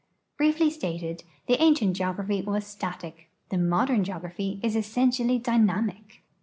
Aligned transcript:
Briefly 0.35 0.71
stated, 0.71 1.23
the 1.45 1.59
an 1.59 1.75
cient 1.75 1.93
geograph}" 1.95 2.45
was 2.45 2.65
static, 2.65 3.29
the 3.49 3.57
modern 3.59 4.03
geograph}'' 4.03 4.59
is 4.63 4.75
essentially 4.75 5.37
dynamic. 5.37 6.23